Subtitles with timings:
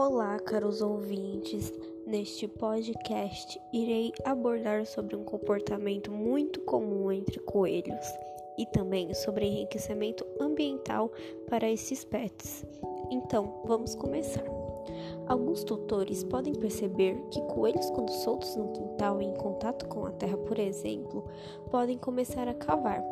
[0.00, 1.72] Olá, caros ouvintes.
[2.06, 8.06] Neste podcast, irei abordar sobre um comportamento muito comum entre coelhos
[8.56, 11.10] e também sobre enriquecimento ambiental
[11.50, 12.64] para esses pets.
[13.10, 14.57] Então, vamos começar.
[15.28, 20.10] Alguns tutores podem perceber que coelhos, quando soltos no quintal e em contato com a
[20.10, 21.22] terra, por exemplo,
[21.70, 23.04] podem começar a cavar.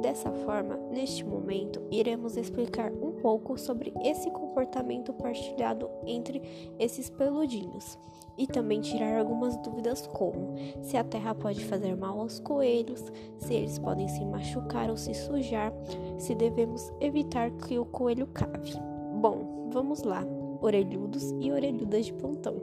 [0.00, 6.42] Dessa forma, neste momento, iremos explicar um pouco sobre esse comportamento partilhado entre
[6.80, 7.96] esses peludinhos
[8.36, 13.04] e também tirar algumas dúvidas como se a terra pode fazer mal aos coelhos,
[13.38, 15.72] se eles podem se machucar ou se sujar,
[16.18, 18.72] se devemos evitar que o coelho cave.
[19.20, 20.26] Bom, vamos lá
[20.62, 22.56] orelhudos e orelhudas de plantão.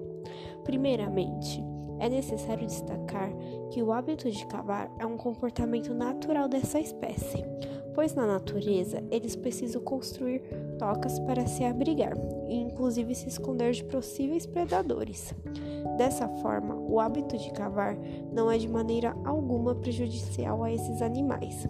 [0.63, 1.63] Primeiramente,
[1.99, 3.29] é necessário destacar
[3.71, 7.43] que o hábito de cavar é um comportamento natural dessa espécie,
[7.93, 10.41] pois na natureza eles precisam construir
[10.77, 12.13] tocas para se abrigar
[12.47, 15.35] e inclusive se esconder de possíveis predadores.
[15.97, 17.97] Dessa forma, o hábito de cavar
[18.31, 21.67] não é de maneira alguma prejudicial a esses animais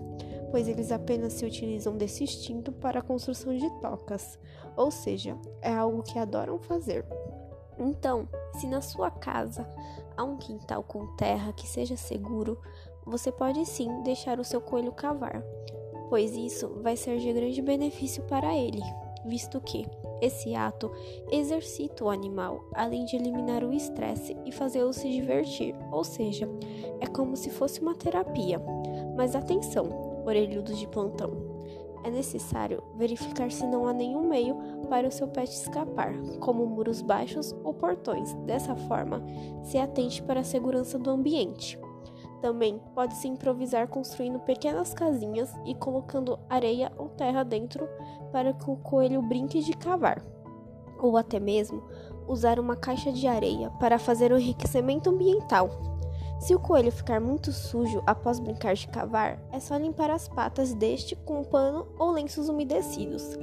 [0.51, 4.39] pois eles apenas se utilizam desse instinto para a construção de tocas,
[4.75, 7.05] ou seja, é algo que adoram fazer.
[7.77, 8.27] Então,
[8.59, 9.67] se na sua casa
[10.17, 12.59] há um quintal com terra que seja seguro,
[13.05, 15.41] você pode sim deixar o seu coelho cavar,
[16.09, 18.81] pois isso vai ser de grande benefício para ele,
[19.25, 19.85] visto que
[20.21, 20.91] esse ato
[21.31, 26.47] exercita o animal, além de eliminar o estresse e fazê-lo se divertir, ou seja,
[26.99, 28.61] é como se fosse uma terapia.
[29.15, 31.31] Mas atenção, orelhudos de plantão.
[32.03, 34.55] É necessário verificar se não há nenhum meio
[34.89, 38.33] para o seu pet escapar, como muros baixos ou portões.
[38.45, 39.21] Dessa forma,
[39.63, 41.77] se atente para a segurança do ambiente.
[42.41, 47.87] Também pode-se improvisar construindo pequenas casinhas e colocando areia ou terra dentro
[48.31, 50.23] para que o coelho brinque de cavar.
[50.97, 51.83] Ou até mesmo
[52.27, 55.98] usar uma caixa de areia para fazer o enriquecimento ambiental.
[56.39, 60.73] Se o coelho ficar muito sujo após brincar de cavar, é só limpar as patas
[60.73, 63.37] deste com um pano ou lenços umedecidos.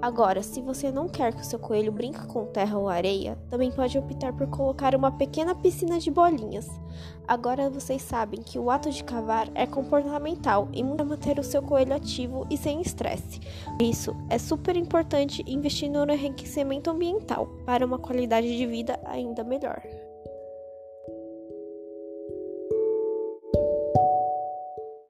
[0.00, 3.70] Agora, se você não quer que o seu coelho brinque com terra ou areia, também
[3.70, 6.68] pode optar por colocar uma pequena piscina de bolinhas.
[7.26, 11.60] Agora vocês sabem que o ato de cavar é comportamental e muito manter o seu
[11.60, 13.40] coelho ativo e sem estresse.
[13.76, 19.44] Por isso, é super importante investir no enriquecimento ambiental para uma qualidade de vida ainda
[19.44, 19.82] melhor.